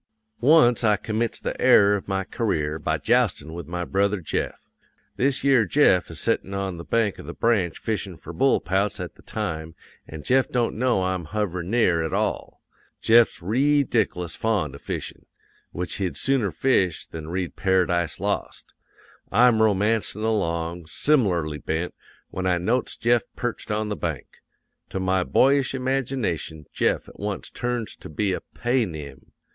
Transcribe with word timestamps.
"'Once 0.39 0.83
I 0.83 0.97
commits 0.97 1.39
the 1.39 1.61
error 1.61 1.93
of 1.95 2.07
my 2.07 2.23
career 2.23 2.79
by 2.79 2.97
joustin' 2.97 3.53
with 3.53 3.67
my 3.67 3.85
brother 3.85 4.19
Jeff. 4.19 4.67
This 5.15 5.43
yere 5.43 5.63
Jeff 5.63 6.09
is 6.09 6.19
settin' 6.19 6.55
on 6.55 6.77
the 6.77 6.83
bank 6.83 7.19
of 7.19 7.27
the 7.27 7.35
Branch 7.35 7.77
fishin' 7.77 8.17
for 8.17 8.33
bullpouts 8.33 8.99
at 8.99 9.13
the 9.13 9.21
time, 9.21 9.75
an' 10.07 10.23
Jeff 10.23 10.49
don't 10.49 10.75
know 10.75 11.03
I'm 11.03 11.25
hoverin' 11.25 11.69
near 11.69 12.01
at 12.01 12.13
all. 12.13 12.63
Jeff's 12.99 13.43
reedic'lous 13.43 14.35
fond 14.35 14.73
of 14.73 14.81
fishin'; 14.81 15.27
which 15.71 15.97
he'd 15.97 16.17
sooner 16.17 16.49
fish 16.49 17.05
than 17.05 17.29
read 17.29 17.55
Paradise 17.55 18.19
Lost. 18.19 18.73
I'm 19.31 19.61
romancin' 19.61 20.23
along, 20.23 20.85
sim'larly 20.87 21.63
bent, 21.63 21.93
when 22.31 22.47
I 22.47 22.57
notes 22.57 22.97
Jeff 22.97 23.25
perched 23.35 23.69
on 23.69 23.89
the 23.89 23.95
bank. 23.95 24.37
To 24.89 24.99
my 24.99 25.23
boyish 25.23 25.75
imagination 25.75 26.65
Jeff 26.73 27.07
at 27.07 27.19
once 27.19 27.51
turns 27.51 27.95
to 27.97 28.09
be 28.09 28.33
a 28.33 28.41
Paynim. 28.55 29.31